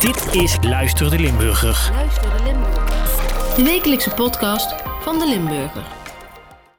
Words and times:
Dit 0.00 0.34
is 0.34 0.56
Luister 0.60 1.10
de 1.10 1.18
Limburger. 1.18 1.90
Luister 1.92 2.36
de 2.36 2.42
Limburger. 2.42 3.56
De 3.56 3.62
wekelijkse 3.62 4.14
podcast 4.14 4.82
van 4.82 5.18
de 5.18 5.26
Limburger. 5.26 5.86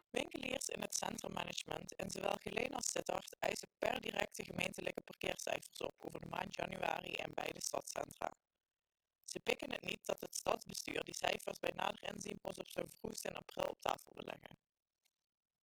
Winkeliers 0.09 0.67
in 0.67 0.81
het 0.81 0.95
centrummanagement 0.95 1.91
in 1.91 2.09
zowel 2.09 2.35
Geleen 2.41 2.73
als 2.73 2.91
Sittard 2.91 3.35
eisen 3.39 3.67
per 3.77 4.01
direct 4.01 4.37
de 4.37 4.43
gemeentelijke 4.43 5.01
parkeercijfers 5.01 5.81
op 5.81 5.93
over 5.97 6.21
de 6.21 6.27
maand 6.29 6.55
januari 6.55 7.11
in 7.11 7.31
beide 7.33 7.61
stadscentra. 7.61 8.31
Ze 9.25 9.39
pikken 9.39 9.71
het 9.71 9.85
niet 9.85 10.05
dat 10.05 10.21
het 10.21 10.35
stadsbestuur 10.35 11.03
die 11.03 11.15
cijfers 11.15 11.59
bij 11.59 11.73
nader 11.75 12.13
inzien 12.13 12.39
pas 12.41 12.57
op 12.57 12.67
zijn 12.67 12.91
vroegst 12.99 13.25
in 13.25 13.35
april 13.35 13.69
op 13.69 13.81
tafel 13.81 14.11
wil 14.13 14.25
leggen. 14.25 14.57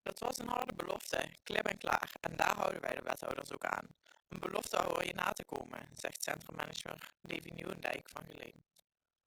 Dat 0.01 0.19
was 0.19 0.37
een 0.37 0.47
harde 0.47 0.73
belofte, 0.73 1.29
klip 1.43 1.65
en 1.65 1.77
klaar, 1.77 2.11
en 2.21 2.35
daar 2.35 2.55
houden 2.55 2.81
wij 2.81 2.95
de 2.95 3.01
wethouders 3.03 3.53
ook 3.53 3.65
aan. 3.65 3.87
Een 4.29 4.39
belofte 4.39 4.83
hoor 4.83 5.05
je 5.05 5.13
na 5.13 5.31
te 5.31 5.45
komen, 5.45 5.89
zegt 5.93 6.23
centrummanager 6.23 7.13
Davy 7.21 7.49
Nieuwendijk 7.49 8.09
van 8.09 8.25
Geleen. 8.25 8.63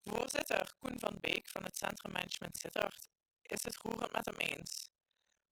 Voorzitter 0.04 0.74
Koen 0.78 0.98
van 0.98 1.18
Beek 1.20 1.48
van 1.48 1.64
het 1.64 1.76
Centrummanagement 1.76 2.56
Sittard 2.56 3.08
is 3.42 3.62
het 3.62 3.76
roerend 3.76 4.12
met 4.12 4.24
hem 4.24 4.36
eens. 4.36 4.90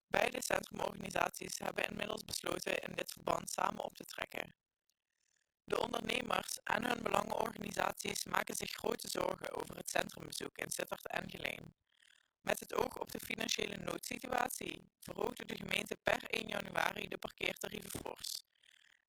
Beide 0.07 0.43
centrumorganisaties 0.43 1.59
hebben 1.59 1.89
inmiddels 1.89 2.25
besloten 2.25 2.83
in 2.83 2.95
dit 2.95 3.13
verband 3.13 3.51
samen 3.51 3.85
op 3.85 3.97
te 3.97 4.05
trekken. 4.05 4.55
De 5.65 5.80
ondernemers 5.80 6.59
en 6.63 6.87
hun 6.87 7.03
belangenorganisaties 7.03 8.25
maken 8.25 8.55
zich 8.55 8.71
grote 8.71 9.09
zorgen 9.09 9.55
over 9.55 9.77
het 9.77 9.91
centrumbezoek 9.91 10.59
in 10.59 10.71
Sittard 10.71 11.07
en 11.07 11.30
Geleen. 11.30 11.75
Met 12.41 12.61
het 12.61 12.75
oog 12.75 12.99
op 12.99 13.11
de 13.11 13.21
financiële 13.21 13.77
noodsituatie 13.77 14.91
verhoogde 14.99 15.47
de 15.47 15.57
gemeente 15.57 15.97
per 16.03 16.25
1 16.25 16.49
januari 16.49 17.09
de 17.09 17.19
parkeertarieven 17.19 18.01
fors. 18.01 18.40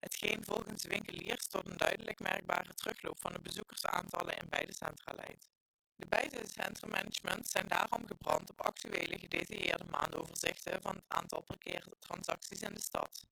Hetgeen 0.01 0.45
volgens 0.45 0.83
winkeliers 0.83 1.47
tot 1.47 1.67
een 1.67 1.77
duidelijk 1.77 2.19
merkbare 2.19 2.73
terugloop 2.73 3.19
van 3.19 3.33
de 3.33 3.39
bezoekersaantallen 3.39 4.37
in 4.37 4.49
beide 4.49 4.73
centra 4.73 5.13
leidt. 5.15 5.49
De 5.95 6.05
beide 6.05 6.41
centrummanagement 6.47 7.47
zijn 7.47 7.67
daarom 7.67 8.07
gebrand 8.07 8.49
op 8.49 8.61
actuele 8.61 9.19
gedetailleerde 9.19 9.85
maandoverzichten 9.89 10.81
van 10.81 10.95
het 10.95 11.03
aantal 11.07 11.41
parkeertransacties 11.41 12.61
in 12.61 12.73
de 12.73 12.81
stad. 12.81 13.25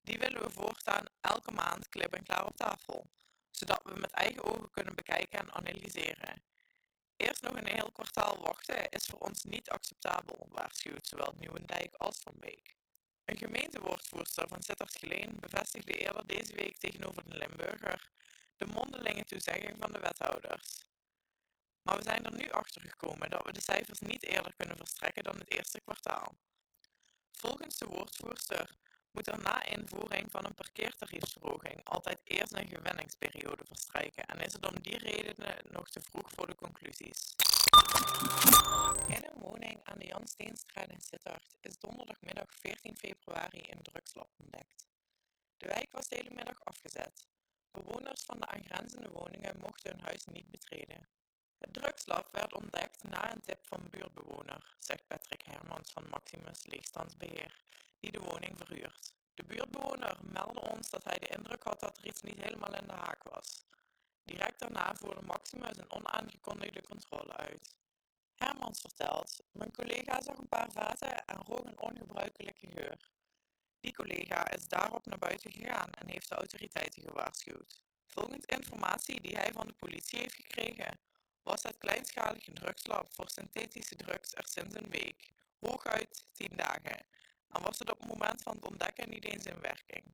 Die 0.00 0.18
willen 0.18 0.42
we 0.42 0.50
voortaan 0.50 1.04
elke 1.20 1.52
maand 1.52 1.88
klip 1.88 2.14
en 2.14 2.22
klaar 2.22 2.46
op 2.46 2.56
tafel, 2.56 3.06
zodat 3.50 3.80
we 3.84 4.00
met 4.00 4.10
eigen 4.10 4.44
ogen 4.44 4.70
kunnen 4.70 4.94
bekijken 4.94 5.38
en 5.38 5.52
analyseren. 5.52 6.42
Eerst 7.16 7.42
nog 7.42 7.56
een 7.56 7.74
heel 7.74 7.92
kwartaal 7.92 8.36
wachten 8.40 8.88
is 8.88 9.04
voor 9.04 9.18
ons 9.18 9.42
niet 9.44 9.70
acceptabel, 9.70 10.46
waarschuwt 10.48 11.06
zowel 11.06 11.34
Nieuwendijk 11.38 11.94
als 11.94 12.18
Van 12.22 12.34
Beek. 12.36 12.77
Een 13.28 13.36
gemeentewoordvoerster 13.36 14.48
van 14.48 14.62
Sittard 14.62 14.98
Geleen 14.98 15.36
bevestigde 15.40 15.92
eerder 15.92 16.26
deze 16.26 16.54
week 16.54 16.76
tegenover 16.78 17.22
de 17.24 17.38
Limburger 17.38 18.10
de 18.56 18.66
mondelinge 18.66 19.24
toezegging 19.24 19.76
van 19.78 19.92
de 19.92 19.98
wethouders. 19.98 20.86
Maar 21.82 21.96
we 21.96 22.02
zijn 22.02 22.24
er 22.24 22.34
nu 22.34 22.50
achter 22.50 22.82
gekomen 22.82 23.30
dat 23.30 23.44
we 23.44 23.52
de 23.52 23.60
cijfers 23.60 23.98
niet 23.98 24.22
eerder 24.22 24.54
kunnen 24.56 24.76
verstrekken 24.76 25.24
dan 25.24 25.38
het 25.38 25.50
eerste 25.50 25.80
kwartaal. 25.80 26.34
Volgens 27.32 27.78
de 27.78 27.86
woordvoerster 27.86 28.76
moet 29.10 29.28
er 29.28 29.42
na 29.42 29.64
invoering 29.64 30.30
van 30.30 30.44
een 30.44 30.54
parkeertariefsverhoging 30.54 31.84
altijd 31.84 32.18
eerst 32.24 32.52
een 32.52 32.68
gewenningsperiode 32.68 33.64
verstrijken 33.64 34.26
en 34.26 34.40
is 34.40 34.52
het 34.52 34.66
om 34.66 34.82
die 34.82 34.98
redenen 34.98 35.56
nog 35.70 35.88
te 35.88 36.00
vroeg 36.00 36.30
voor 36.30 36.46
de 36.46 36.54
conclusies. 36.54 37.34
Een 39.78 39.92
aan 39.92 39.98
de 39.98 40.06
Jan 40.06 40.26
Steenstraat 40.26 40.90
in 40.90 41.00
Sittard 41.00 41.56
is 41.60 41.78
donderdagmiddag 41.78 42.54
14 42.54 42.96
februari 42.96 43.70
een 43.70 43.82
drugslab 43.82 44.30
ontdekt. 44.36 44.86
De 45.56 45.66
wijk 45.66 45.92
was 45.92 46.08
de 46.08 46.16
hele 46.16 46.34
middag 46.34 46.64
afgezet. 46.64 47.26
Bewoners 47.70 48.22
van 48.22 48.40
de 48.40 48.46
aangrenzende 48.46 49.10
woningen 49.10 49.60
mochten 49.60 49.90
hun 49.90 50.04
huis 50.04 50.24
niet 50.24 50.50
betreden. 50.50 51.08
Het 51.58 51.72
drugslab 51.72 52.32
werd 52.32 52.54
ontdekt 52.54 53.02
na 53.02 53.32
een 53.32 53.40
tip 53.40 53.66
van 53.66 53.90
buurtbewoner, 53.90 54.76
zegt 54.78 55.06
Patrick 55.06 55.42
Hermans 55.42 55.92
van 55.92 56.08
Maximus 56.10 56.66
Leegstandsbeheer, 56.66 57.62
die 58.00 58.12
de 58.12 58.20
woning 58.20 58.58
verhuurt. 58.58 59.14
De 59.34 59.44
buurtbewoner 59.44 60.18
meldde 60.22 60.60
ons 60.60 60.90
dat 60.90 61.04
hij 61.04 61.18
de 61.18 61.28
indruk 61.28 61.62
had 61.62 61.80
dat 61.80 61.98
er 61.98 62.06
iets 62.06 62.22
niet 62.22 62.42
helemaal 62.42 62.74
in 62.74 62.86
de 62.86 62.94
haak 62.94 63.22
was. 63.22 63.66
Direct 64.22 64.58
daarna 64.58 64.94
voerde 64.94 65.22
Maximus 65.22 65.76
een 65.76 65.90
onaangekondigde 65.90 66.82
controle 66.82 67.36
uit. 67.36 67.78
Hermans 68.38 68.80
vertelt, 68.80 69.40
mijn 69.52 69.72
collega 69.72 70.20
zag 70.22 70.38
een 70.38 70.48
paar 70.48 70.70
vaten 70.70 71.24
en 71.26 71.36
rook 71.46 71.64
een 71.64 71.80
ongebruikelijke 71.80 72.66
geur. 72.70 72.96
Die 73.80 73.94
collega 73.94 74.50
is 74.50 74.68
daarop 74.68 75.06
naar 75.06 75.18
buiten 75.18 75.52
gegaan 75.52 75.90
en 75.92 76.08
heeft 76.08 76.28
de 76.28 76.34
autoriteiten 76.34 77.02
gewaarschuwd. 77.02 77.82
Volgens 78.06 78.44
informatie 78.44 79.20
die 79.20 79.36
hij 79.36 79.52
van 79.52 79.66
de 79.66 79.72
politie 79.72 80.18
heeft 80.18 80.34
gekregen, 80.34 80.98
was 81.42 81.62
het 81.62 81.78
kleinschalige 81.78 82.52
drugslab 82.52 83.14
voor 83.14 83.30
synthetische 83.30 83.96
drugs 83.96 84.34
er 84.34 84.46
sinds 84.46 84.74
een 84.74 84.90
week, 84.90 85.32
hooguit 85.58 86.24
10 86.34 86.56
dagen, 86.56 87.06
en 87.48 87.62
was 87.62 87.78
het 87.78 87.90
op 87.90 87.98
het 87.98 88.08
moment 88.08 88.42
van 88.42 88.54
het 88.54 88.64
ontdekken 88.64 89.08
niet 89.08 89.24
eens 89.24 89.44
in 89.44 89.60
werking. 89.60 90.04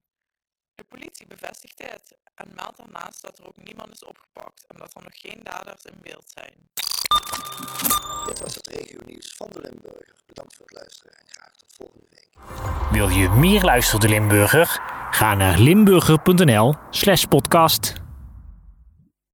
De 0.75 0.85
politie 0.85 1.27
bevestigt 1.27 1.79
dit 1.79 2.17
en 2.35 2.55
meldt 2.55 2.77
daarnaast 2.77 3.23
dat 3.23 3.39
er 3.39 3.47
ook 3.47 3.57
niemand 3.57 3.93
is 3.93 4.05
opgepakt 4.05 4.67
en 4.67 4.77
dat 4.77 4.95
er 4.95 5.03
nog 5.03 5.21
geen 5.21 5.41
daders 5.43 5.85
in 5.85 6.01
beeld 6.01 6.31
zijn. 6.31 6.71
Dit 8.27 8.41
was 8.41 8.55
het 8.55 8.67
regionieuws 8.67 9.35
van 9.37 9.49
de 9.53 9.61
Limburger. 9.61 10.15
Bedankt 10.27 10.57
voor 10.57 10.67
het 10.67 10.75
luisteren 10.75 11.13
en 11.13 11.27
graag 11.29 11.53
tot 11.57 11.75
volgende 11.77 12.07
week. 12.11 12.29
Wil 12.91 13.09
je 13.09 13.29
meer 13.29 13.63
Luister 13.63 14.01
de 14.01 14.09
Limburger? 14.09 14.81
Ga 15.11 15.35
naar 15.35 15.59
limburger.nl 15.59 16.75
slash 16.91 17.25
podcast. 17.25 18.04